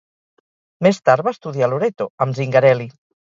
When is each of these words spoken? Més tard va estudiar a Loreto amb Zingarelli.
Més 0.87 0.99
tard 1.09 1.25
va 1.27 1.33
estudiar 1.37 1.67
a 1.67 1.69
Loreto 1.75 2.09
amb 2.27 2.39
Zingarelli. 2.41 2.89